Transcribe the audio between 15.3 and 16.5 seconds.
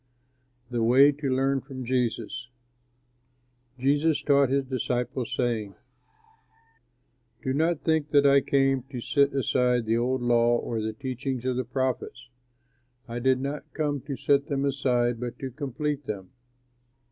to complete them.